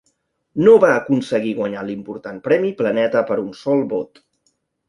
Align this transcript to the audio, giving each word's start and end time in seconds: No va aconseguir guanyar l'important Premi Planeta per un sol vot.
No 0.67 0.71
va 0.83 0.89
aconseguir 1.01 1.51
guanyar 1.59 1.83
l'important 1.89 2.41
Premi 2.49 2.75
Planeta 2.83 3.25
per 3.31 3.41
un 3.47 3.55
sol 3.63 3.89
vot. 3.97 4.27